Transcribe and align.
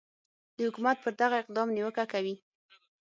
د 0.55 0.57
حکومت 0.67 0.97
پر 1.03 1.11
دغه 1.21 1.35
اقدام 1.43 1.67
نیوکه 1.75 2.05
کوي 2.13 2.35